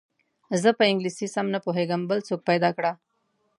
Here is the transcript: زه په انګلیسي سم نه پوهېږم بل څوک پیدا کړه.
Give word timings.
زه 0.61 0.69
په 0.77 0.83
انګلیسي 0.91 1.27
سم 1.33 1.45
نه 1.55 1.59
پوهېږم 1.65 2.01
بل 2.09 2.19
څوک 2.27 2.41
پیدا 2.49 2.69
کړه. 2.77 2.91